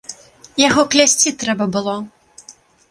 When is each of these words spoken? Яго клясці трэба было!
Яго 0.61 0.81
клясці 0.95 1.37
трэба 1.45 1.65
было! 1.77 1.95